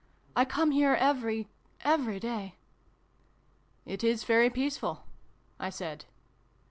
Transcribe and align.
"I 0.35 0.45
come 0.45 0.71
here 0.71 0.95
every 0.95 1.47
every 1.81 2.19
day."" 2.19 2.55
It 3.93 4.03
is 4.03 4.23
very 4.23 4.49
peaceful," 4.49 5.03
I 5.59 5.69
said. 5.69 6.05